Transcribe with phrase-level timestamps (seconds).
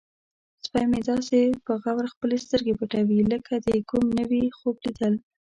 [0.65, 5.13] سپی مې داسې په غور خپلې سترګې پټوي لکه د کوم نوي خوب لیدل.